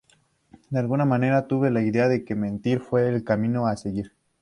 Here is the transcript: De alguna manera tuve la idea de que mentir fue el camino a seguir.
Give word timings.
De 0.71 0.79
alguna 0.79 1.05
manera 1.05 1.45
tuve 1.45 1.69
la 1.69 1.83
idea 1.83 2.07
de 2.07 2.25
que 2.25 2.33
mentir 2.33 2.79
fue 2.79 3.07
el 3.07 3.23
camino 3.23 3.67
a 3.67 3.77
seguir. 3.77 4.13